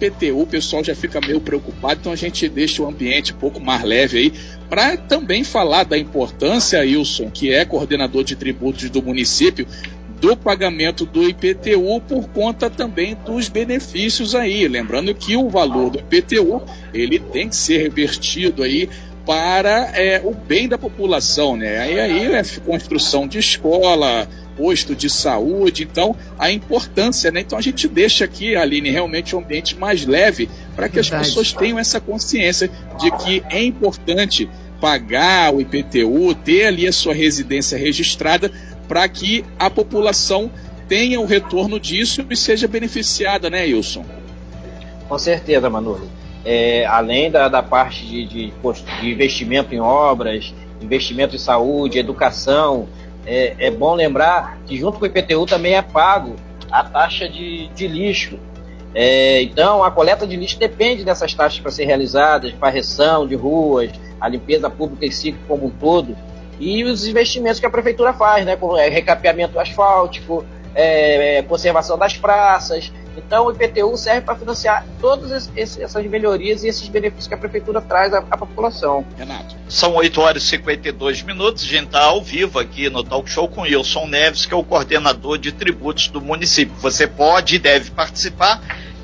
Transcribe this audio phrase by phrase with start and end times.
[0.00, 3.60] IPTU, o pessoal já fica meio preocupado, então a gente deixa o ambiente um pouco
[3.60, 4.32] mais leve aí,
[4.68, 9.66] para também falar da importância, Wilson, que é coordenador de tributos do município,
[10.20, 14.66] do pagamento do IPTU por conta também dos benefícios aí.
[14.66, 16.62] Lembrando que o valor do IPTU
[16.92, 18.88] ele tem que ser revertido aí
[19.24, 21.92] para é, o bem da população, né?
[21.92, 24.26] E aí é construção de escola,
[24.58, 27.40] posto de saúde, então a importância, né?
[27.40, 31.22] Então a gente deixa aqui, Aline, realmente um ambiente mais leve para que Verdade.
[31.22, 34.50] as pessoas tenham essa consciência de que é importante
[34.80, 38.50] pagar o IPTU, ter ali a sua residência registrada
[38.88, 40.50] para que a população
[40.88, 44.04] tenha o retorno disso e seja beneficiada, né, Wilson?
[45.08, 46.08] Com certeza, Manolo.
[46.44, 48.52] É, além da, da parte de, de,
[49.00, 52.88] de, investimento em obras, investimento em saúde, educação,
[53.26, 56.36] é, é, bom lembrar que junto com o IPTU também é pago
[56.70, 58.38] a taxa de, de lixo.
[58.94, 63.90] É, então, a coleta de lixo depende dessas taxas para ser realizadas, varreção de ruas,
[64.20, 66.16] a limpeza pública em si como um todo
[66.60, 70.44] e os investimentos que a prefeitura faz, né, como é, recapeamento asfáltico,
[70.74, 72.92] é, é, conservação das praças.
[73.16, 77.80] Então o IPTU serve para financiar todas essas melhorias e esses benefícios que a prefeitura
[77.80, 79.04] traz à, à, população.
[79.16, 79.56] Renato.
[79.68, 83.48] São 8 horas e 52 minutos, a gente está ao vivo aqui no Talk Show
[83.48, 86.74] com Wilson Neves, que é o coordenador de tributos do município.
[86.80, 88.62] Você pode e deve participar.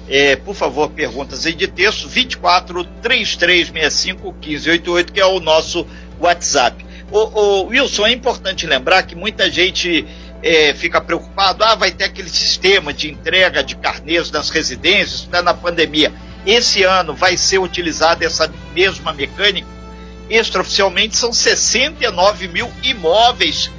[0.08, 5.86] É, por favor, perguntas aí de texto, 24 3365 1588, que é o nosso
[6.20, 6.84] WhatsApp.
[7.10, 10.04] O, Wilson, é importante lembrar que muita gente
[10.44, 15.40] é, fica preocupado, ah, vai ter aquele sistema de entrega de carneiros nas residências, está
[15.40, 16.12] na pandemia.
[16.44, 19.66] Esse ano vai ser utilizada essa mesma mecânica.
[20.28, 23.70] Extraoficialmente são 69 mil imóveis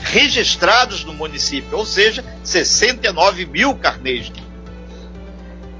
[0.00, 4.32] registrados no município, ou seja, 69 mil carneiros.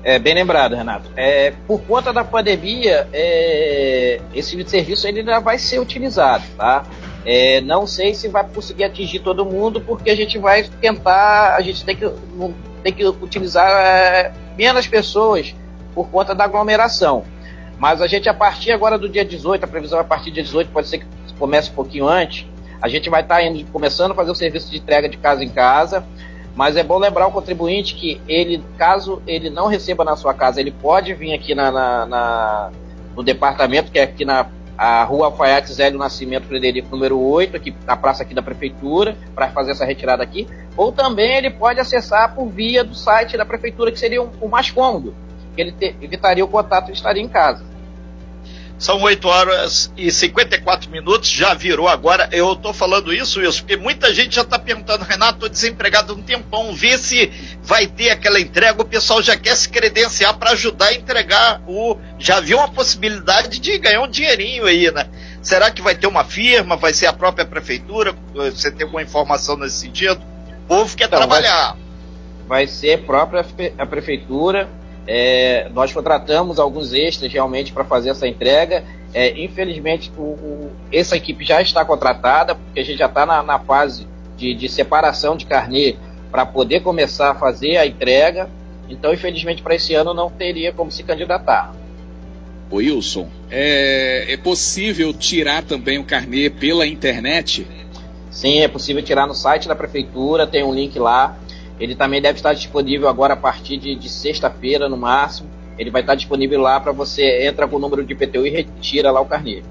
[0.03, 1.09] É, bem lembrado, Renato.
[1.17, 6.85] É, por conta da pandemia, é, esse serviço ainda vai ser utilizado, tá?
[7.25, 11.61] É, não sei se vai conseguir atingir todo mundo, porque a gente vai tentar, a
[11.61, 12.11] gente tem que,
[12.83, 15.55] tem que utilizar é, menos pessoas
[15.95, 17.25] por conta da aglomeração.
[17.79, 20.35] Mas a gente, a partir agora do dia 18, a previsão é a partir do
[20.35, 21.07] dia 18, pode ser que
[21.39, 22.47] comece um pouquinho antes,
[22.81, 25.45] a gente vai estar tá indo, começando a fazer o serviço de entrega de casa
[25.45, 26.05] em casa.
[26.55, 30.61] Mas é bom lembrar o contribuinte que ele, caso ele não receba na sua casa,
[30.61, 32.71] ele pode vir aqui na, na, na
[33.17, 34.47] no departamento, que é aqui na
[34.83, 39.49] a rua Alfaiate Zélio Nascimento Frederico, número 8, aqui na praça aqui da prefeitura, para
[39.49, 40.49] fazer essa retirada aqui.
[40.77, 44.73] Ou também ele pode acessar por via do site da prefeitura, que seria o mais
[44.73, 45.15] cômodo,
[45.55, 47.65] que ele te, evitaria o contato e estaria em casa.
[48.83, 52.29] São 8 horas e 54 minutos, já virou agora.
[52.33, 56.21] Eu estou falando isso, isso, porque muita gente já está perguntando, Renato, estou desempregado um
[56.21, 57.31] tempão, vê se
[57.63, 58.83] vai ter aquela entrega.
[58.83, 61.97] O pessoal já quer se credenciar para ajudar a entregar o.
[62.19, 65.09] Já viu uma possibilidade de ganhar um dinheirinho aí, né?
[65.41, 66.75] Será que vai ter uma firma?
[66.75, 68.17] Vai ser a própria prefeitura?
[68.35, 70.21] Você tem alguma informação nesse sentido?
[70.65, 71.77] O povo quer então, trabalhar.
[72.49, 73.47] Vai, vai ser própria
[73.79, 74.69] a prefeitura
[75.07, 78.85] é, nós contratamos alguns extras realmente para fazer essa entrega.
[79.13, 83.43] É, infelizmente, o, o, essa equipe já está contratada, porque a gente já está na,
[83.43, 85.97] na, fase de, de, separação de carnê
[86.31, 88.49] para poder começar a fazer a entrega.
[88.89, 91.75] Então, infelizmente, para esse ano não teria como se candidatar.
[92.71, 97.67] O Wilson, é, é possível tirar também o carnê pela internet?
[98.31, 101.37] Sim, é possível tirar no site da prefeitura, tem um link lá.
[101.83, 105.51] Ele também deve estar disponível agora a partir de, de sexta-feira, no máximo.
[105.77, 109.11] Ele vai estar disponível lá para você entra com o número de IPTU e retira
[109.11, 109.65] lá o carnê.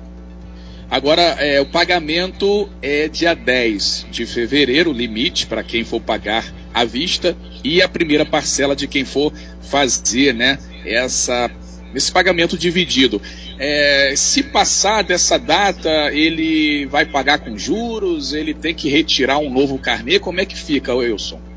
[0.89, 6.83] Agora, é, o pagamento é dia 10 de fevereiro, limite para quem for pagar à
[6.83, 7.33] vista,
[7.63, 11.49] e a primeira parcela de quem for fazer né, essa,
[11.95, 13.21] esse pagamento dividido.
[13.57, 19.49] É, se passar dessa data, ele vai pagar com juros, ele tem que retirar um
[19.49, 21.50] novo carnê, como é que fica, Wilson?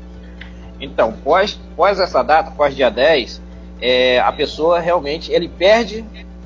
[0.79, 3.41] Então, pós, pós essa data, pós dia 10,
[3.81, 6.03] é, a pessoa realmente, ele perde,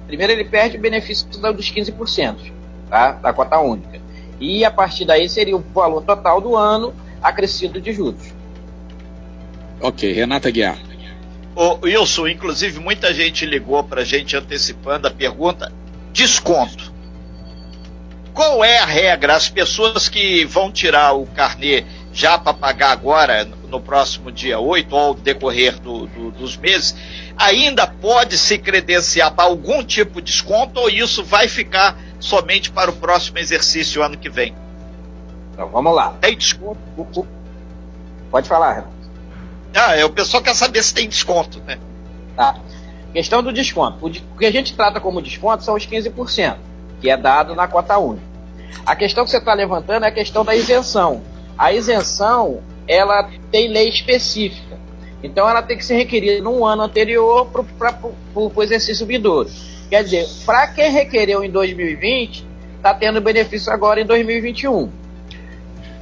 [0.08, 2.52] primeiro ele perde o benefício dos 15%,
[2.90, 3.14] tá?
[3.14, 4.00] Da cota única.
[4.40, 8.34] E a partir daí seria o valor total do ano acrescido de juros.
[9.82, 10.78] Ok, Renata Guiar.
[11.56, 15.72] O Wilson, inclusive muita gente ligou para a gente antecipando a pergunta,
[16.14, 16.94] desconto.
[18.34, 19.36] Qual é a regra?
[19.36, 21.84] As pessoas que vão tirar o carnê
[22.14, 26.96] já para pagar agora, no próximo dia 8, ou ao decorrer do, do, dos meses,
[27.38, 32.90] ainda pode se credenciar para algum tipo de desconto ou isso vai ficar somente para
[32.90, 34.56] o próximo exercício ano que vem?
[35.54, 36.14] Então vamos lá.
[36.22, 36.80] Tem desconto?
[38.30, 39.00] Pode falar, Renato.
[39.76, 41.78] Ah, é, o pessoal quer saber se tem desconto, né?
[42.36, 42.56] Tá.
[43.14, 44.06] Questão do desconto.
[44.06, 46.56] O, que a gente trata como desconto são os 15%,
[47.02, 48.28] que é dado na cota única.
[48.86, 51.22] A questão que você está levantando é a questão da isenção.
[51.58, 54.80] A isenção, ela tem lei específica.
[55.22, 58.00] Então, ela tem que ser requerida no ano anterior para
[58.34, 59.48] o exercício vindouro.
[59.90, 62.46] Quer dizer, para quem requereu em 2020,
[62.78, 64.90] está tendo benefício agora em 2021.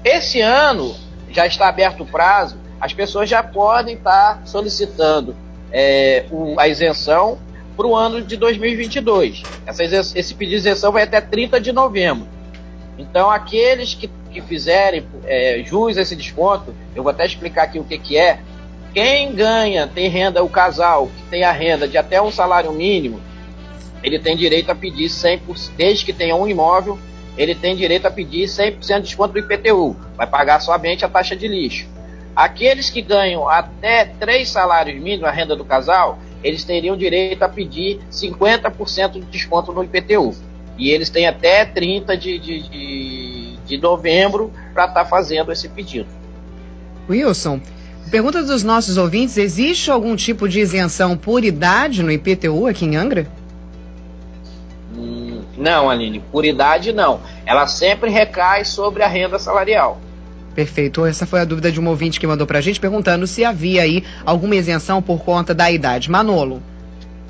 [0.04, 0.96] Esse ano,
[1.30, 5.36] já está aberto o prazo, as pessoas já podem estar tá solicitando
[5.72, 7.38] é, o, a isenção
[7.76, 9.44] para o ano de 2022.
[9.66, 12.28] Essa esse pedido de isenção vai até 30 de novembro.
[12.98, 17.80] Então, aqueles que, que fizerem é, jus a esse desconto, eu vou até explicar aqui
[17.80, 18.40] o que, que é.
[18.94, 23.22] Quem ganha, tem renda, o casal que tem a renda de até um salário mínimo,
[24.04, 26.98] ele tem direito a pedir 100%, desde que tenha um imóvel,
[27.38, 29.96] ele tem direito a pedir 100% de desconto do IPTU.
[30.16, 31.88] Vai pagar somente a taxa de lixo.
[32.36, 37.50] Aqueles que ganham até três salários mínimos, a renda do casal, eles teriam direito a
[37.50, 40.36] pedir 50% de desconto no IPTU.
[40.78, 45.68] E eles têm até 30 de, de, de, de novembro para estar tá fazendo esse
[45.68, 46.08] pedido.
[47.10, 47.60] Wilson,
[48.12, 52.96] pergunta dos nossos ouvintes: existe algum tipo de isenção por idade no IPTU aqui em
[52.96, 53.28] Angra?
[54.96, 57.22] Hum, não, Aline, por idade não.
[57.46, 60.00] Ela sempre recai sobre a renda salarial.
[60.58, 61.06] Perfeito.
[61.06, 63.84] Essa foi a dúvida de um ouvinte que mandou para a gente perguntando se havia
[63.84, 66.10] aí alguma isenção por conta da idade.
[66.10, 66.64] Manolo.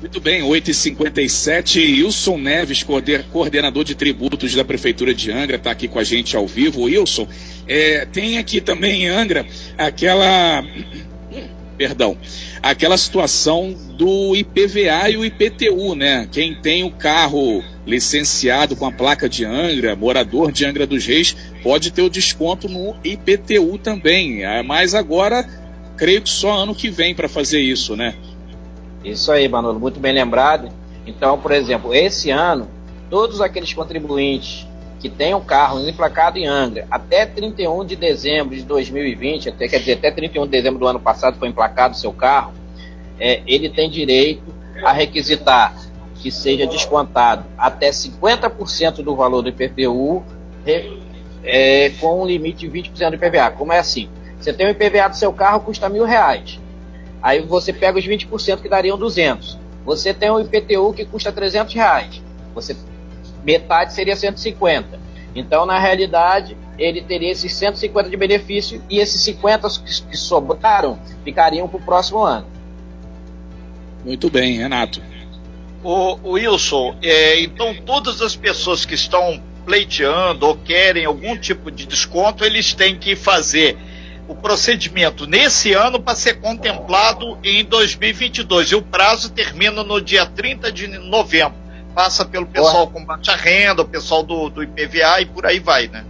[0.00, 1.80] Muito bem, 8h57.
[1.80, 2.84] Wilson Neves,
[3.32, 6.82] coordenador de tributos da Prefeitura de Angra, está aqui com a gente ao vivo.
[6.82, 7.26] Wilson,
[7.66, 9.44] é, tem aqui também em Angra
[9.76, 10.64] aquela.
[11.76, 12.16] Perdão,
[12.62, 16.28] aquela situação do IPVA e o IPTU, né?
[16.30, 21.36] Quem tem o carro licenciado com a placa de Angra, morador de Angra dos Reis,
[21.62, 24.44] pode ter o desconto no IPTU também.
[24.44, 25.44] É, mas agora,
[25.96, 28.14] creio que só ano que vem para fazer isso, né?
[29.04, 30.68] Isso aí, Manolo, muito bem lembrado.
[31.06, 32.68] Então, por exemplo, esse ano,
[33.08, 34.66] todos aqueles contribuintes
[35.00, 39.92] que tenham carro emplacado em Angra até 31 de dezembro de 2020, até, quer dizer,
[39.94, 42.52] até 31 de dezembro do ano passado foi emplacado seu carro,
[43.18, 44.42] é, ele tem direito
[44.84, 45.74] a requisitar
[46.16, 50.22] que seja descontado até 50% do valor do IPTU
[51.44, 53.50] é, com um limite de 20% do IPVA.
[53.52, 54.08] Como é assim?
[54.38, 56.60] Você tem o IPVA do seu carro, custa mil reais.
[57.22, 59.58] Aí você pega os 20% que dariam 200.
[59.84, 62.22] Você tem o IPTU que custa 300 reais.
[62.54, 62.76] Você,
[63.44, 64.98] metade seria 150.
[65.34, 70.98] Então, na realidade, ele teria esses 150 de benefício e esses 50 que, que sobraram
[71.24, 72.46] ficariam para o próximo ano.
[74.04, 75.02] Muito bem, Renato.
[75.82, 81.86] O, Wilson, é, então todas as pessoas que estão pleiteando ou querem algum tipo de
[81.86, 83.76] desconto, eles têm que fazer
[84.28, 88.72] o procedimento nesse ano para ser contemplado em 2022.
[88.72, 91.56] E o prazo termina no dia 30 de novembro.
[91.94, 95.88] Passa pelo pessoal com baixa renda, o pessoal do, do IPVA e por aí vai,
[95.88, 96.04] né?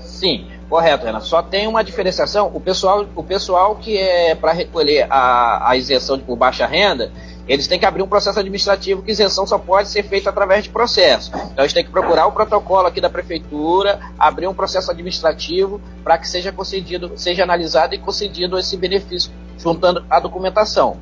[0.00, 1.26] Sim, correto, Renato.
[1.26, 2.50] Só tem uma diferenciação.
[2.52, 7.12] O pessoal, o pessoal que é para recolher a, a isenção de por baixa renda,
[7.46, 10.70] eles têm que abrir um processo administrativo que isenção só pode ser feita através de
[10.70, 11.30] processo.
[11.34, 16.16] Então eles têm que procurar o protocolo aqui da prefeitura, abrir um processo administrativo para
[16.16, 20.96] que seja concedido, seja analisado e concedido esse benefício, juntando a documentação.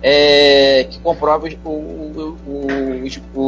[0.00, 2.36] É, que comprove o, o,
[3.34, 3.40] o,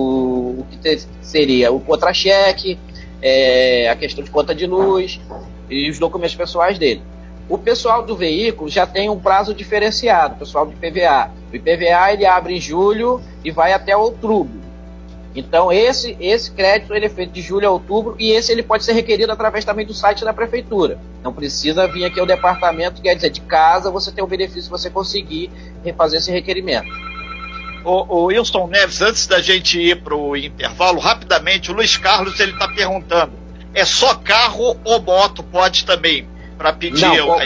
[0.58, 2.76] o que seria o contra-cheque,
[3.22, 5.20] é, a questão de conta de luz
[5.68, 7.02] e os documentos pessoais dele.
[7.50, 11.32] O pessoal do veículo já tem um prazo diferenciado, o pessoal do IPVA.
[11.52, 14.60] O IPVA ele abre em julho e vai até outubro.
[15.34, 18.84] Então esse esse crédito ele é feito de julho a outubro e esse ele pode
[18.84, 21.00] ser requerido através também do site da prefeitura.
[21.24, 24.70] Não precisa vir aqui ao departamento, quer dizer, de casa você tem o benefício se
[24.70, 25.50] você conseguir
[25.84, 26.88] refazer esse requerimento.
[27.84, 32.38] O, o Wilson Neves, antes da gente ir para o intervalo, rapidamente, o Luiz Carlos
[32.38, 33.32] ele está perguntando:
[33.74, 36.28] é só carro ou moto pode também?
[36.60, 37.40] Para pedir Não, qual...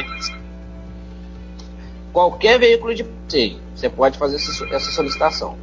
[2.12, 5.56] qualquer veículo de passeio, você pode fazer essa solicitação.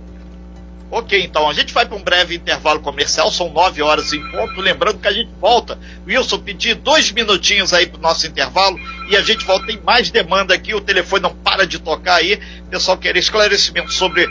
[0.89, 4.61] Ok, então a gente vai para um breve intervalo comercial, são nove horas em ponto.
[4.61, 5.77] Lembrando que a gente volta.
[6.07, 8.77] Wilson, pedir dois minutinhos aí para o nosso intervalo
[9.09, 9.67] e a gente volta.
[9.67, 12.39] Tem mais demanda aqui, o telefone não para de tocar aí.
[12.69, 14.27] Pessoal, quer esclarecimento sobre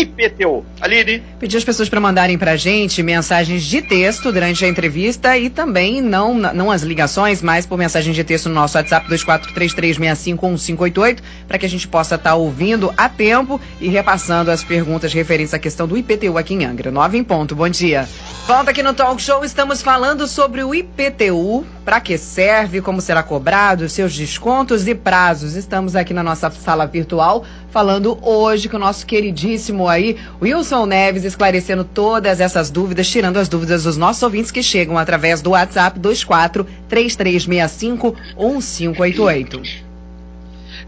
[0.00, 0.64] IPTU.
[0.80, 1.22] Aline?
[1.40, 5.48] Pedir as pessoas para mandarem para a gente mensagens de texto durante a entrevista e
[5.48, 11.58] também não, não as ligações, mas por mensagem de texto no nosso WhatsApp 2433651588 para
[11.58, 15.58] que a gente possa estar tá ouvindo a tempo e repassando as perguntas referentes à
[15.58, 16.90] questão do IPTU aqui em Angra.
[16.90, 17.54] 9 em ponto.
[17.54, 18.06] Bom dia.
[18.46, 23.22] Volta aqui no Talk Show, estamos falando sobre o IPTU, para que serve, como será
[23.22, 25.54] cobrado, seus descontos e prazos.
[25.54, 30.16] Estamos aqui na nossa sala virtual falando hoje com o nosso queridíssimo aí.
[30.40, 35.40] Wilson Neves esclarecendo todas essas dúvidas, tirando as dúvidas dos nossos ouvintes que chegam através
[35.40, 39.85] do WhatsApp 24 3365 1588.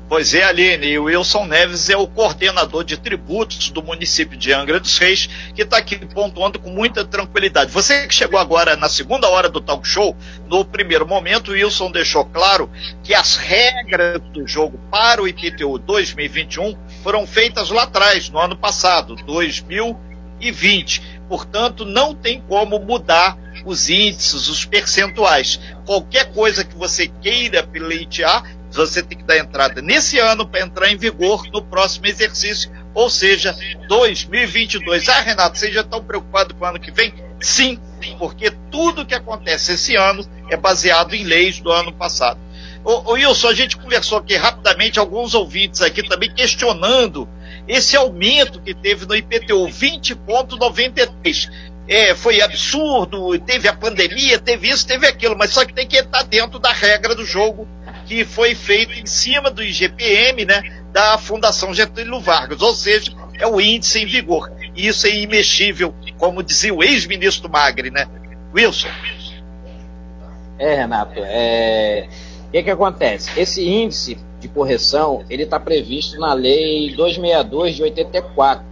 [0.08, 4.50] Pois é, Aline, e o Wilson Neves é o coordenador de tributos do município de
[4.54, 7.70] Angra dos Reis, que está aqui pontuando com muita tranquilidade.
[7.70, 10.16] Você que chegou agora na segunda hora do talk show,
[10.48, 12.70] no primeiro momento, o Wilson deixou claro
[13.04, 18.56] que as regras do jogo para o IPTU 2021 foram feitas lá atrás, no ano
[18.56, 20.07] passado, 2020.
[21.28, 25.60] Portanto, não tem como mudar os índices, os percentuais.
[25.84, 30.90] Qualquer coisa que você queira pleitear, você tem que dar entrada nesse ano para entrar
[30.90, 33.56] em vigor no próximo exercício, ou seja,
[33.88, 35.08] 2022.
[35.08, 37.12] Ah, Renato, vocês já estão preocupados com o ano que vem?
[37.40, 37.78] Sim,
[38.18, 42.40] porque tudo que acontece esse ano é baseado em leis do ano passado.
[42.84, 47.28] Ô, ô Wilson, a gente conversou aqui rapidamente, alguns ouvintes aqui também questionando
[47.68, 51.50] esse aumento que teve no IPTU, 20,93.
[51.86, 55.96] É, foi absurdo, teve a pandemia, teve isso, teve aquilo, mas só que tem que
[55.96, 57.66] estar dentro da regra do jogo
[58.06, 63.46] que foi feito em cima do IGPM, né, da Fundação Getúlio Vargas, ou seja, é
[63.46, 64.50] o índice em vigor.
[64.74, 68.06] E isso é imexível, como dizia o ex-ministro Magri, né?
[68.54, 68.88] Wilson.
[70.58, 72.08] É, Renato, é...
[72.48, 73.30] o que, que acontece?
[73.38, 78.64] Esse índice de correção, ele está previsto na lei 262 de 84.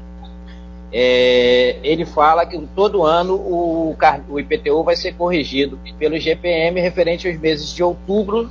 [0.93, 3.97] É, ele fala que todo ano o,
[4.29, 8.49] o IPTU vai ser corrigido pelo IGPM referente aos meses de outubro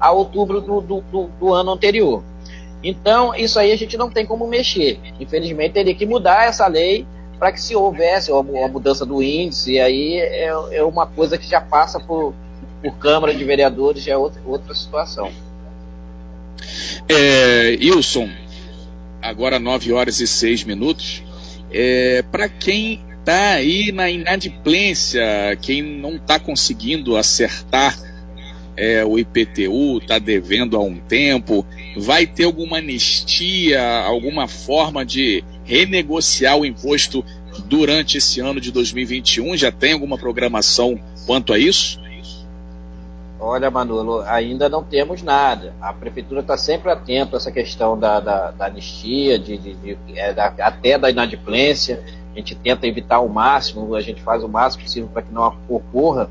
[0.00, 2.22] a outubro do, do, do, do ano anterior.
[2.82, 5.00] Então, isso aí a gente não tem como mexer.
[5.18, 7.06] Infelizmente, teria que mudar essa lei
[7.38, 11.46] para que se houvesse uma mudança do índice, e aí é, é, uma coisa que
[11.48, 12.34] já passa por,
[12.82, 15.30] por Câmara de Vereadores, já é outra, outra situação.
[17.08, 18.30] É, Wilson,
[19.20, 21.22] agora 9 horas e 6 minutos.
[21.70, 25.22] É, para quem está aí na inadimplência,
[25.60, 27.98] quem não está conseguindo acertar
[28.76, 31.64] é, o IPTU está devendo há um tempo,
[31.96, 37.24] vai ter alguma anistia, alguma forma de renegociar o imposto
[37.66, 39.56] durante esse ano de 2021?
[39.56, 42.00] Já tem alguma programação quanto a isso?
[43.38, 45.74] Olha, Manolo, ainda não temos nada.
[45.80, 49.98] A prefeitura está sempre atenta a essa questão da, da, da anistia, de, de, de
[50.18, 52.02] é, até da inadimplência.
[52.32, 55.56] A gente tenta evitar o máximo, a gente faz o máximo possível para que não
[55.68, 56.28] ocorra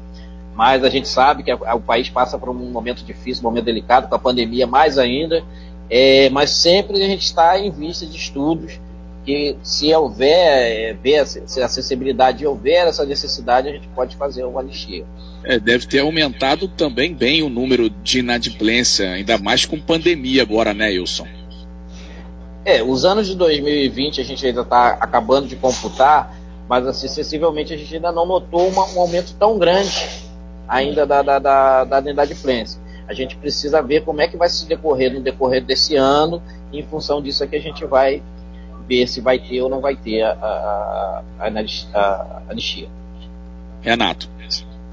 [0.55, 3.50] mas a gente sabe que a, a, o país passa por um momento difícil, um
[3.50, 5.43] momento delicado, com a pandemia mais ainda,
[5.89, 8.79] é, mas sempre a gente está em vista de estudos
[9.24, 14.60] que se houver, é, se a acessibilidade houver essa necessidade, a gente pode fazer uma
[14.60, 15.06] anistia.
[15.44, 20.74] É, deve ter aumentado também bem o número de inadimplência, ainda mais com pandemia agora,
[20.74, 21.27] né, Wilson?
[22.65, 26.34] É, os anos de 2020 a gente ainda está acabando de computar,
[26.68, 30.08] mas assim, sensivelmente a gente ainda não notou uma, um aumento tão grande
[30.68, 32.82] ainda da, da, da, da inadimplência.
[33.06, 36.80] A gente precisa ver como é que vai se decorrer no decorrer desse ano, e
[36.80, 38.24] em função disso é que a gente vai
[38.87, 42.89] ver se vai ter ou não vai ter a, a, a, a anistia.
[43.81, 44.29] Renato.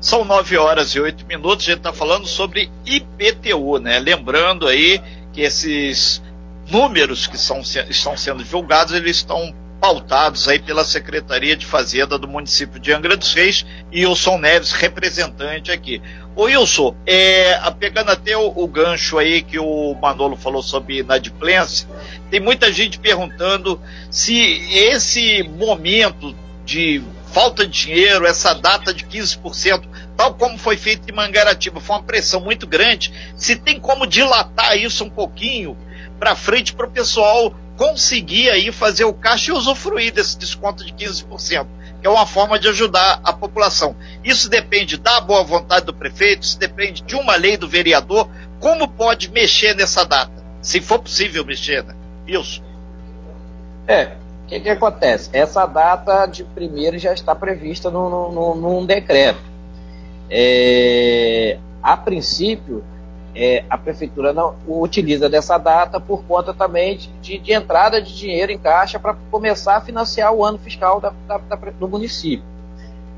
[0.00, 3.98] São 9 horas e 8 minutos, a gente está falando sobre IPTU, né?
[3.98, 6.22] Lembrando aí que esses
[6.70, 12.28] números que são, estão sendo divulgados, eles estão pautados aí pela Secretaria de Fazenda do
[12.28, 16.02] município de Angra dos Reis e Wilson Neves, representante aqui.
[16.36, 21.88] Ô Wilson, é, pegando até o, o, gancho aí que o Manolo falou sobre inadimplência,
[22.30, 29.84] tem muita gente perguntando se esse momento de falta de dinheiro, essa data de 15%,
[30.16, 34.76] tal como foi feito em Mangaratiba, foi uma pressão muito grande, se tem como dilatar
[34.76, 35.76] isso um pouquinho
[36.18, 40.92] para frente para o pessoal conseguir aí fazer o caixa e usufruir desse desconto de
[40.92, 41.66] 15%,
[41.98, 43.96] que é uma forma de ajudar a população.
[44.22, 48.28] Isso depende da boa vontade do prefeito, isso depende de uma lei do vereador.
[48.60, 50.30] Como pode mexer nessa data?
[50.60, 51.96] Se for possível mexer, né?
[52.28, 52.62] Isso.
[53.88, 54.12] É,
[54.44, 55.30] o que, que, acontece?
[55.32, 59.40] Essa data de primeiro já está prevista no, no, num decreto.
[60.28, 62.84] É, a princípio,
[63.34, 68.50] é, a prefeitura não utiliza dessa data por conta também de, de entrada de dinheiro
[68.50, 72.44] em caixa para começar a financiar o ano fiscal da, da, da, do município.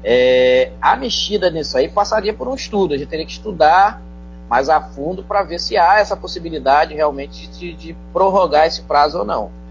[0.05, 4.03] É, a mexida nisso aí passaria por um estudo, a gente teria que estudar
[4.49, 9.21] mais a fundo para ver se há essa possibilidade realmente de, de prorrogar esse prazo
[9.21, 9.62] ou não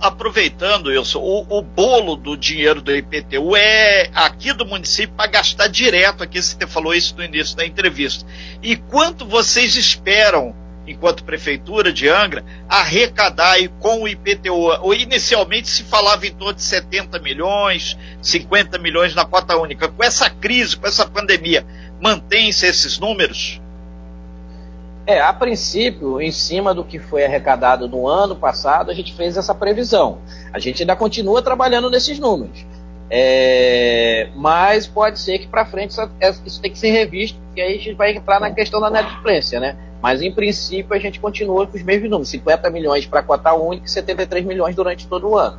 [0.00, 5.68] aproveitando, Wilson, o, o, bolo do dinheiro do IPTU é aqui do município para gastar
[5.68, 8.24] direto aqui, você falou isso no início da entrevista.
[8.62, 10.54] E quanto vocês esperam
[10.86, 14.92] enquanto prefeitura de Angra, arrecadar com o IPTU?
[14.94, 19.88] Inicialmente se falava em torno de 70 milhões, 50 milhões na cota única.
[19.88, 21.64] Com essa crise, com essa pandemia,
[22.00, 23.61] mantém-se esses números?
[25.04, 29.36] É, a princípio, em cima do que foi arrecadado no ano passado, a gente fez
[29.36, 30.18] essa previsão.
[30.52, 32.64] A gente ainda continua trabalhando nesses números.
[33.10, 37.60] É, mas pode ser que para frente isso, é, isso tem que ser revisto, porque
[37.60, 39.76] aí a gente vai entrar na questão da inadimplência, né?
[40.00, 43.52] Mas em princípio a gente continua com os mesmos números: 50 milhões para a cota
[43.52, 45.58] única e 73 milhões durante todo o ano.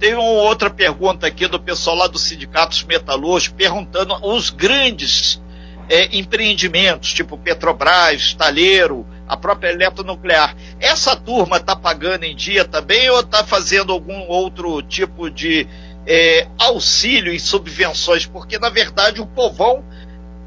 [0.00, 5.40] Tem uma outra pergunta aqui do pessoal lá do Sindicatos Metalúrgicos perguntando os grandes
[5.88, 10.56] é, empreendimentos, tipo Petrobras, Talheiro, a própria eletronuclear.
[10.80, 15.66] Essa turma está pagando em dia também ou está fazendo algum outro tipo de
[16.06, 18.26] é, auxílio e subvenções?
[18.26, 19.84] Porque, na verdade, o povão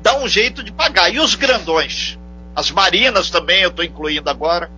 [0.01, 1.13] dá um jeito de pagar.
[1.13, 2.17] E os grandões?
[2.55, 4.69] As marinas também eu estou incluindo agora.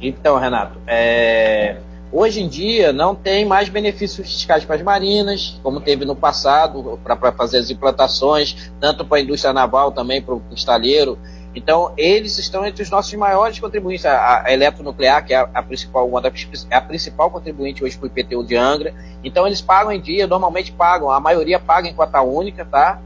[0.00, 1.76] Então, Renato, é,
[2.10, 6.98] Hoje em dia não tem mais benefícios fiscais para as marinas, como teve no passado,
[7.04, 11.18] para fazer as implantações, tanto para a indústria naval também para o estaleiro.
[11.54, 14.06] Então, eles estão entre os nossos maiores contribuintes.
[14.06, 16.22] A, a eletronuclear, que é a, a principal, uma
[16.70, 18.94] é a principal contribuinte hoje para o IPTU de Angra.
[19.24, 23.00] Então, eles pagam em dia, normalmente pagam, a maioria paga em cota única, tá?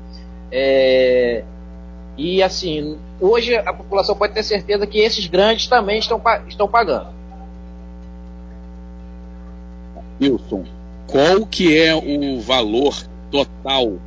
[0.50, 1.44] É,
[2.16, 7.22] e assim, hoje a população pode ter certeza que esses grandes também estão, estão pagando.
[10.23, 10.64] Wilson,
[11.07, 12.97] qual que é o valor
[13.31, 13.99] total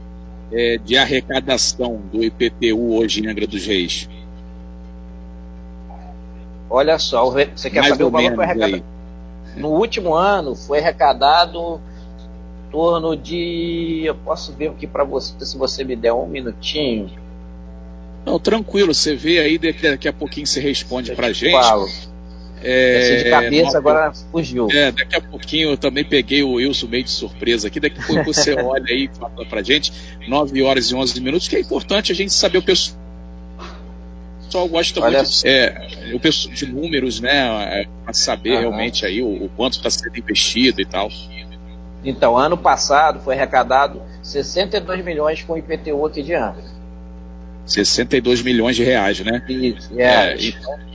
[0.51, 4.09] é, de arrecadação do IPTU hoje em Angra dos Reis?
[6.69, 8.75] Olha só, você quer Mais saber o valor que foi arrecadado?
[8.75, 9.61] Aí.
[9.61, 14.03] No último ano foi arrecadado em torno de.
[14.03, 17.09] Eu posso ver aqui para você, se você me der um minutinho.
[18.25, 21.51] Não, tranquilo, você vê aí, daqui a pouquinho você responde para gente.
[21.51, 21.87] Falo.
[22.67, 24.67] É, de cabeça, agora fugiu.
[24.71, 27.79] É, daqui a pouquinho eu também peguei o Wilson meio de surpresa aqui.
[27.79, 29.93] Daqui a pouco você olha aí e fala pra gente.
[30.27, 32.99] 9 horas e 11 minutos, que é importante a gente saber o pessoal.
[33.57, 37.81] O pessoal gosta olha muito de, é, o pessoal, de números, né?
[37.81, 41.09] É, para saber realmente aí o, o quanto está sendo investido e tal.
[42.03, 46.57] Então, ano passado foi arrecadado 62 milhões com IPTU aqui de ano.
[47.65, 49.43] 62 milhões de reais, né?
[49.49, 50.33] Isso, é.
[50.33, 50.94] é então,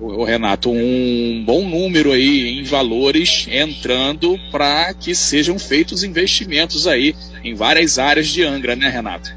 [0.00, 7.16] o Renato, um bom número aí em valores entrando para que sejam feitos investimentos aí
[7.42, 9.36] em várias áreas de Angra, né, Renato?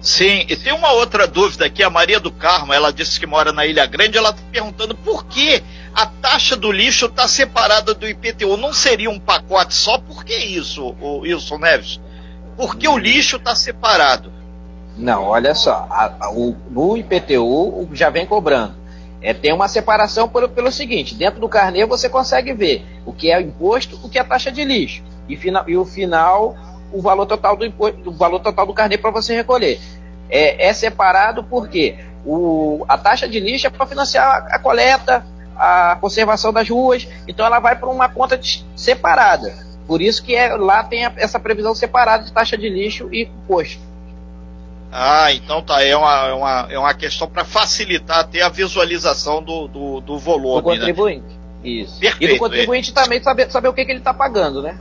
[0.00, 3.52] Sim, e tem uma outra dúvida aqui, a Maria do Carmo, ela disse que mora
[3.52, 5.62] na Ilha Grande, ela está perguntando por que
[5.94, 8.56] a taxa do lixo está separada do IPTU.
[8.56, 9.98] Não seria um pacote só?
[9.98, 12.00] Por que isso, o Wilson Neves?
[12.56, 14.32] Por que o lixo está separado?
[14.96, 18.79] Não, olha só, a, a, o, no IPTU já vem cobrando
[19.22, 23.30] é, tem uma separação pelo, pelo seguinte: dentro do carnê você consegue ver o que
[23.30, 25.02] é imposto, o que é taxa de lixo.
[25.28, 26.56] E, fina, e o final,
[26.92, 29.80] o valor total do imposto, o valor total do carnê para você recolher.
[30.28, 35.24] É, é, separado porque o, a taxa de lixo é para financiar a, a, coleta,
[35.56, 39.52] a conservação das ruas, então ela vai para uma conta de, separada.
[39.86, 43.24] Por isso que é, lá tem a, essa previsão separada de taxa de lixo e
[43.24, 43.89] imposto.
[44.92, 45.82] Ah, então tá.
[45.82, 50.18] É uma, é uma, é uma questão para facilitar até a visualização do, do, do
[50.18, 50.62] volume.
[50.62, 50.76] Do né?
[50.78, 51.26] contribuinte.
[51.28, 51.40] Né?
[51.62, 52.00] Isso.
[52.00, 52.94] Perfeito, e do contribuinte é.
[52.94, 54.78] também saber, saber o que, que ele está pagando, né?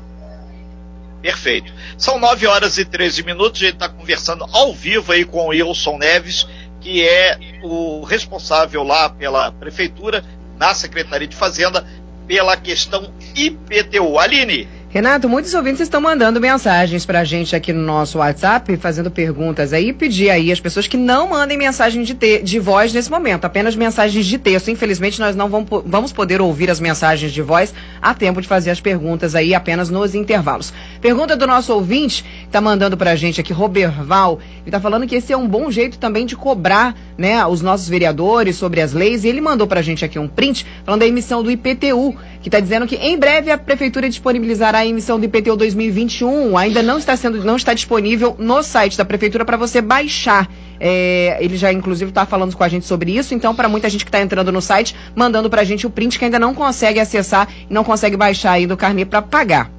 [1.22, 1.74] Perfeito.
[1.98, 3.62] São 9 horas e 13 minutos.
[3.62, 6.48] A gente está conversando ao vivo aí com o Wilson Neves,
[6.80, 10.24] que é o responsável lá pela prefeitura,
[10.58, 11.86] na Secretaria de Fazenda,
[12.26, 14.18] pela questão IPTU.
[14.18, 14.68] Aline.
[14.92, 19.72] Renato, muitos ouvintes estão mandando mensagens para a gente aqui no nosso WhatsApp, fazendo perguntas
[19.72, 23.46] aí, pedir aí as pessoas que não mandem mensagem de, te, de voz nesse momento,
[23.46, 24.72] apenas mensagens de texto.
[24.72, 28.72] Infelizmente, nós não vamos, vamos poder ouvir as mensagens de voz a tempo de fazer
[28.72, 30.74] as perguntas aí apenas nos intervalos.
[31.02, 35.08] Pergunta do nosso ouvinte, que está mandando para a gente aqui, Roberval, ele está falando
[35.08, 38.94] que esse é um bom jeito também de cobrar né, os nossos vereadores sobre as
[38.94, 42.16] leis, e ele mandou para a gente aqui um print falando da emissão do IPTU,
[42.42, 46.82] que está dizendo que em breve a prefeitura disponibilizará a emissão do IPTU 2021 ainda
[46.82, 50.50] não está sendo, não está disponível no site da prefeitura para você baixar.
[50.80, 54.06] É, ele já inclusive está falando com a gente sobre isso, então para muita gente
[54.06, 57.00] que está entrando no site, mandando para a gente o print que ainda não consegue
[57.00, 59.70] acessar e não consegue baixar aí do carnê para pagar.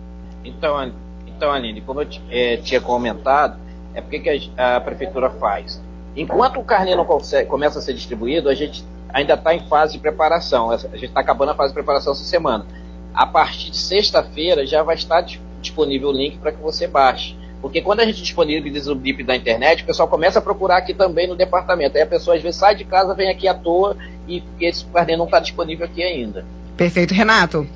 [0.44, 0.92] Então,
[1.26, 3.58] então, Aline, como eu é, tinha comentado,
[3.94, 5.80] é porque que a, a, prefeitura faz.
[6.14, 9.94] Enquanto o carnê não consegue, começa a ser distribuído, a gente ainda está em fase
[9.94, 10.70] de preparação.
[10.70, 12.66] A gente está acabando a fase de preparação essa semana
[13.14, 15.24] a partir de sexta-feira já vai estar
[15.60, 17.36] disponível o link para que você baixe.
[17.60, 20.94] Porque quando a gente disponibiliza o BIP da internet, o pessoal começa a procurar aqui
[20.94, 21.96] também no departamento.
[21.96, 23.96] Aí a pessoa às vezes sai de casa, vem aqui à toa
[24.26, 26.44] e esse carnê não está disponível aqui ainda.
[26.76, 27.68] Perfeito, Renato.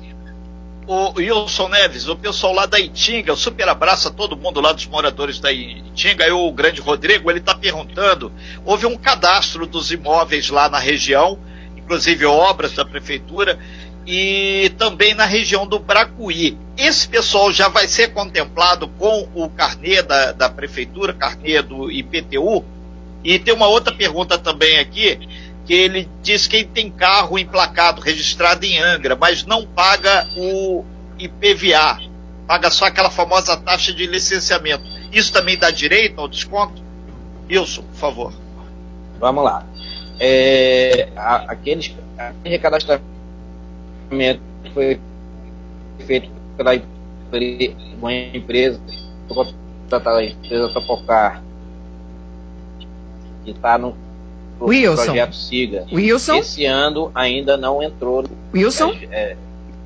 [0.87, 4.71] O Wilson Neves, o pessoal lá da Itinga, o super abraço a todo mundo lá
[4.71, 8.31] dos moradores da Itinga, e o grande Rodrigo, ele está perguntando,
[8.63, 11.39] houve um cadastro dos imóveis lá na região,
[11.75, 13.57] inclusive obras da prefeitura,
[14.05, 16.57] e também na região do Bracuí.
[16.77, 22.63] Esse pessoal já vai ser contemplado com o carnê da, da prefeitura, carnê do IPTU?
[23.23, 25.19] E tem uma outra pergunta também aqui,
[25.65, 30.85] que ele diz que ele tem carro emplacado, registrado em Angra, mas não paga o
[31.17, 31.99] IPVA,
[32.45, 34.83] paga só aquela famosa taxa de licenciamento.
[35.11, 36.83] Isso também dá direito ao desconto?
[37.49, 38.33] Wilson, por favor.
[39.19, 39.65] Vamos lá.
[40.19, 42.59] É, aqueles, aquele
[44.09, 44.41] recadastramento
[44.73, 44.99] foi
[46.05, 46.73] feito pela
[47.99, 48.79] uma empresa,
[49.91, 51.43] a empresa Topocar,
[53.43, 53.95] que está no
[54.61, 55.03] Wilson.
[55.03, 55.85] projeto Siga.
[55.91, 56.35] Wilson?
[56.35, 58.23] Esse ano ainda não entrou.
[58.53, 58.95] Wilson?
[59.11, 59.35] É,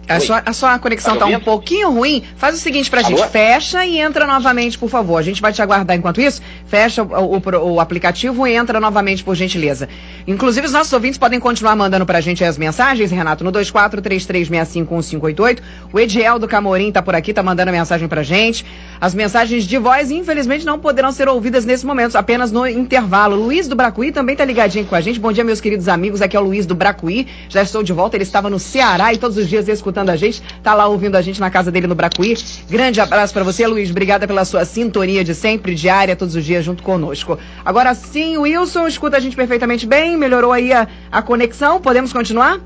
[0.09, 2.23] é, a sua, a sua, conexão está tá um pouquinho ruim.
[2.35, 3.15] Faz o seguinte pra Alô?
[3.15, 5.17] gente, fecha e entra novamente, por favor.
[5.17, 6.41] A gente vai te aguardar enquanto isso.
[6.65, 9.87] Fecha o, o, o, aplicativo e entra novamente, por gentileza.
[10.29, 15.57] Inclusive, os nossos ouvintes podem continuar mandando pra gente as mensagens, Renato, no 2433651588.
[15.91, 18.63] O Ediel do Camorim tá por aqui, tá mandando mensagem pra gente.
[19.01, 23.35] As mensagens de voz, infelizmente, não poderão ser ouvidas nesse momento, apenas no intervalo.
[23.35, 25.19] Luiz do Bracuí também tá ligadinho com a gente.
[25.19, 26.21] Bom dia, meus queridos amigos.
[26.21, 27.25] Aqui é o Luiz do Bracuí.
[27.49, 28.15] Já estou de volta.
[28.15, 30.43] Ele estava no Ceará e todos os dias escutando a gente.
[30.61, 32.37] Tá lá ouvindo a gente na casa dele no Bracuí.
[32.69, 33.89] Grande abraço para você, Luiz.
[33.89, 37.39] Obrigada pela sua sintonia de sempre, diária, todos os dias junto conosco.
[37.65, 40.18] Agora sim, Wilson, escuta a gente perfeitamente bem.
[40.19, 41.81] Melhorou aí a, a conexão.
[41.81, 42.59] Podemos continuar?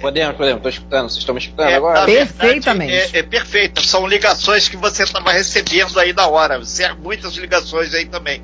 [0.00, 2.04] Podemos, podemos, estou escutando, vocês estão me escutando é, agora?
[2.04, 3.16] Perfeitamente.
[3.16, 6.60] É, é perfeito, são ligações que você estava recebendo aí na hora,
[7.02, 8.42] muitas ligações aí também.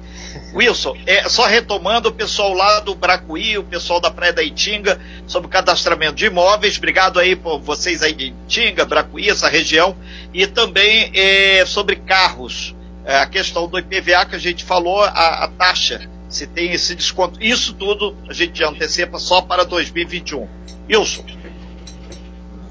[0.55, 4.99] Wilson, é, só retomando o pessoal lá do Bracuí, o pessoal da Praia da Itinga,
[5.27, 9.95] sobre o cadastramento de imóveis, obrigado aí por vocês aí de Itinga, Bracuí, essa região,
[10.33, 15.45] e também é, sobre carros, é, a questão do IPVA que a gente falou, a,
[15.45, 20.49] a taxa, se tem esse desconto, isso tudo a gente antecipa só para 2021.
[20.89, 21.25] Wilson.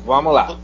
[0.06, 0.58] Vamos lá.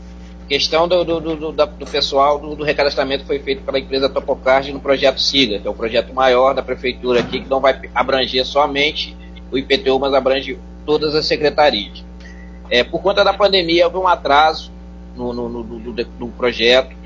[0.48, 5.20] Questão do, do, do, do pessoal do, recadastramento foi feito pela empresa Topocard no projeto
[5.20, 9.14] SIGA, que é o projeto maior da prefeitura aqui, que não vai abranger somente
[9.52, 12.02] o IPTU, mas abrange todas as secretarias.
[12.70, 14.72] É, por conta da pandemia, houve um atraso
[15.14, 16.96] no, no, no, projeto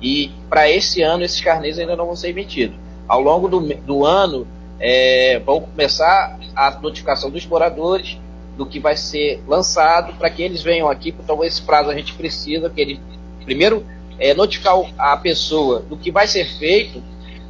[0.00, 2.76] e para esse ano esses carnês ainda não vão ser emitidos.
[3.08, 4.46] Ao longo do ano,
[4.78, 8.18] é, vão começar a notificação dos moradores
[8.56, 12.14] do que vai ser lançado para que eles venham aqui, então esse prazo a gente
[12.14, 13.00] precisa que ele
[13.44, 13.86] primeiro
[14.18, 17.02] é, notificar a pessoa do que vai ser feito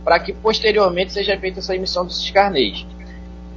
[0.04, 2.86] para que posteriormente seja feita essa emissão desses carnês.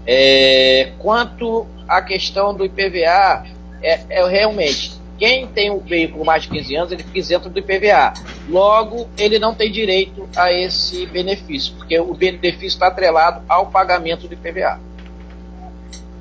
[0.06, 3.46] É, quanto à questão do IPVA,
[3.84, 7.60] é, é, realmente quem tem um veículo mais de 15 anos, ele fica isento do
[7.60, 8.14] IPVA.
[8.48, 14.28] Logo, ele não tem direito a esse benefício, porque o benefício está atrelado ao pagamento
[14.28, 14.80] do IPVA.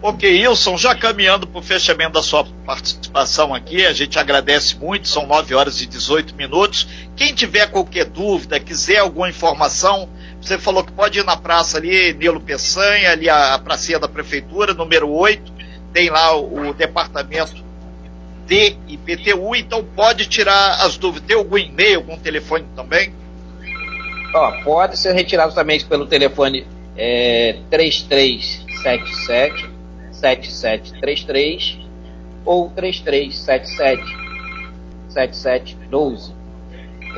[0.00, 5.08] Ok, Wilson, já caminhando para o fechamento da sua participação aqui, a gente agradece muito,
[5.08, 6.86] são 9 horas e 18 minutos.
[7.16, 10.08] Quem tiver qualquer dúvida, quiser alguma informação,
[10.40, 14.08] você falou que pode ir na praça ali, Nilo Peçanha, ali a, a pracinha da
[14.08, 15.52] prefeitura, número 8,
[15.92, 17.67] tem lá o, o departamento
[18.48, 21.28] de IPTU, então pode tirar as dúvidas.
[21.28, 23.12] Tem algum e-mail, algum telefone também?
[24.34, 29.70] Ó, pode ser retirado também pelo telefone é, 3377
[30.12, 31.78] 7733
[32.44, 34.02] ou 3377
[35.10, 36.34] 7712.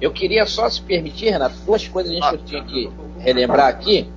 [0.00, 4.08] Eu queria só se permitir, Renato, duas coisas que eu tinha que relembrar aqui.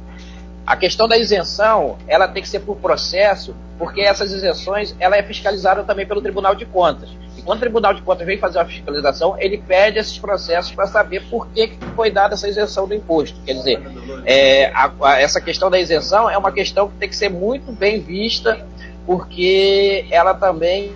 [0.66, 5.24] A questão da isenção, ela tem que ser por processo, porque essas isenções, ela é
[5.24, 7.10] fiscalizada também pelo Tribunal de Contas.
[7.44, 11.24] Quando o Tribunal de Contas vem fazer a fiscalização, ele pede esses processos para saber
[11.30, 13.38] por que foi dada essa isenção do imposto.
[13.46, 13.82] Quer dizer,
[14.26, 17.72] é, a, a, essa questão da isenção é uma questão que tem que ser muito
[17.74, 18.66] bem vista,
[19.06, 20.94] porque ela também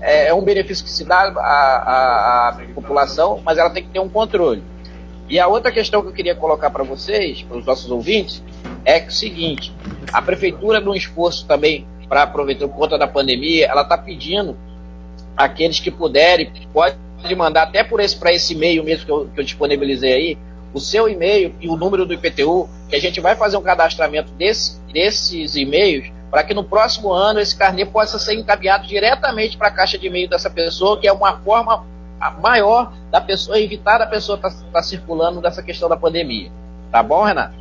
[0.00, 4.00] é, é um benefício que se dá à, à população, mas ela tem que ter
[4.00, 4.62] um controle.
[5.28, 8.42] E a outra questão que eu queria colocar para vocês, para os nossos ouvintes,
[8.84, 9.72] é o seguinte:
[10.12, 14.56] a prefeitura, num esforço também para aproveitar por conta da pandemia, ela está pedindo
[15.36, 16.96] aqueles que puderem, pode
[17.36, 20.38] mandar até por esse para esse e-mail mesmo que eu, que eu disponibilizei aí,
[20.74, 24.32] o seu e-mail e o número do IPTU, que a gente vai fazer um cadastramento
[24.32, 29.68] desse, desses e-mails para que no próximo ano esse carnê possa ser encaminhado diretamente para
[29.68, 31.84] a caixa de e-mail dessa pessoa, que é uma forma
[32.40, 36.50] maior da pessoa evitar da pessoa estar tá, tá circulando dessa questão da pandemia.
[36.90, 37.54] Tá bom, Renato?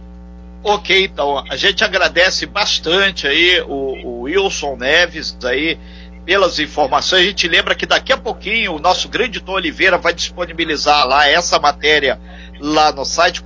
[0.64, 5.80] Ok, então a gente agradece bastante aí o, o Wilson Neves aí
[6.26, 7.22] pelas informações.
[7.22, 11.28] A gente lembra que daqui a pouquinho o nosso grande Tom Oliveira vai disponibilizar lá
[11.28, 12.20] essa matéria
[12.60, 13.42] lá no site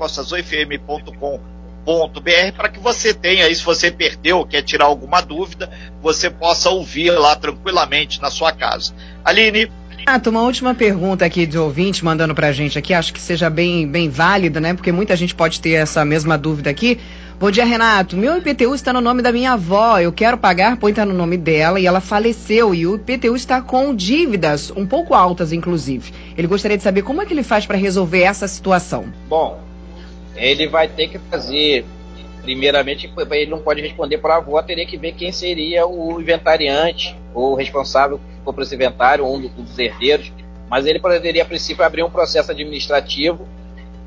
[1.84, 5.69] costazoifm.com para que você tenha aí, se você perdeu ou quer tirar alguma dúvida,
[6.02, 8.93] você possa ouvir lá tranquilamente na sua casa.
[9.24, 9.72] Aline.
[10.06, 13.88] Ah, uma última pergunta aqui de ouvinte mandando pra gente aqui, acho que seja bem,
[13.88, 14.74] bem válida, né?
[14.74, 17.00] Porque muita gente pode ter essa mesma dúvida aqui.
[17.39, 18.17] Bom dia, Renato.
[18.17, 20.00] Meu IPTU está no nome da minha avó.
[20.00, 22.76] Eu quero pagar, põe tá no nome dela e ela faleceu.
[22.76, 26.13] E o IPTU está com dívidas, um pouco altas, inclusive.
[26.38, 29.06] Ele gostaria de saber como é que ele faz para resolver essa situação.
[29.28, 29.60] Bom,
[30.36, 31.86] ele vai ter que fazer,
[32.41, 37.15] primeiramente, ele não pode responder para a avó, teria que ver quem seria o inventariante,
[37.34, 40.32] ou responsável por esse inventário, um dos herdeiros,
[40.69, 43.48] mas ele poderia, a princípio, abrir um processo administrativo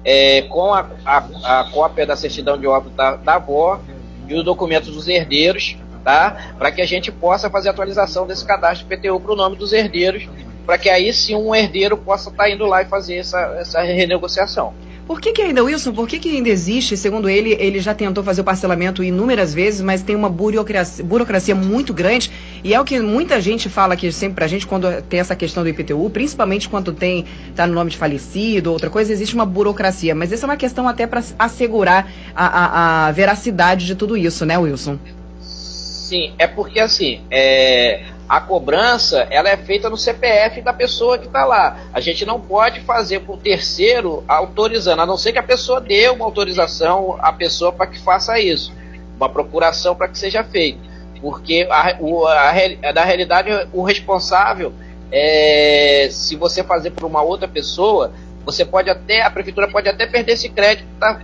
[0.05, 3.81] é, com a, a, a, cópia da certidão de óbito da, da avó
[4.29, 6.55] e os documentos dos herdeiros, tá?
[6.57, 9.73] Para que a gente possa fazer a atualização desse cadastro PTU para o nome dos
[9.73, 10.29] herdeiros,
[10.65, 13.83] para que aí sim um herdeiro possa estar tá indo lá e fazer essa, essa
[13.83, 14.75] renegociação.
[15.07, 18.25] Por que, que ainda, Wilson, por que, que ainda existe, segundo ele, ele já tentou
[18.25, 22.29] fazer o parcelamento inúmeras vezes, mas tem uma burocracia, burocracia muito grande,
[22.65, 25.63] e é o que muita gente fala aqui sempre pra gente quando tem essa questão
[25.63, 30.13] do IPTU, principalmente quando tem, tá no nome de falecido, outra coisa, existe uma burocracia,
[30.13, 34.45] mas essa é uma questão até para assegurar a, a, a veracidade de tudo isso,
[34.45, 34.99] né, Wilson?
[35.41, 41.27] Sim, é porque assim, é, a cobrança ela é feita no CPF da pessoa que
[41.27, 41.79] está lá.
[41.93, 46.09] A gente não pode fazer o terceiro autorizando, a não ser que a pessoa dê
[46.09, 48.73] uma autorização à pessoa para que faça isso,
[49.17, 50.81] uma procuração para que seja feito.
[51.21, 54.73] Porque a, o, a, a, na realidade o responsável,
[55.13, 58.13] é, se você fazer por uma outra pessoa,
[58.45, 61.21] você pode até, a prefeitura pode até perder esse crédito, tá?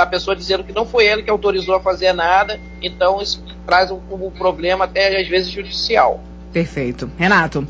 [0.00, 3.90] a pessoa dizendo que não foi ele que autorizou a fazer nada, então isso traz
[3.90, 6.20] um, um problema até às vezes judicial.
[6.52, 7.10] Perfeito.
[7.18, 7.66] Renato.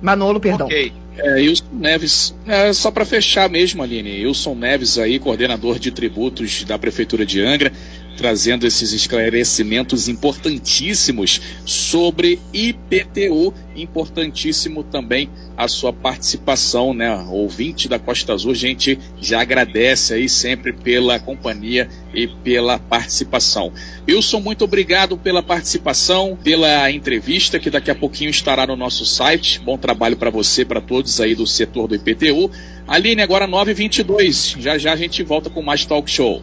[0.00, 0.66] Manolo, perdão.
[0.66, 0.92] Ok.
[1.18, 6.64] É, Wilson Neves, é, só para fechar mesmo, Aline, Wilson Neves aí, coordenador de tributos
[6.64, 7.70] da Prefeitura de Angra,
[8.16, 17.14] trazendo esses esclarecimentos importantíssimos sobre IPTU, importantíssimo também a sua participação, né?
[17.28, 23.72] Ouvinte da Costa Azul, a gente já agradece aí sempre pela companhia e pela participação.
[24.08, 29.60] Wilson, muito obrigado pela participação, pela entrevista que daqui a pouquinho estará no nosso site.
[29.60, 32.50] Bom trabalho para você, para todos aí do setor do IPTU.
[32.86, 34.60] Aline, agora 9h22.
[34.60, 36.42] Já já a gente volta com mais talk show.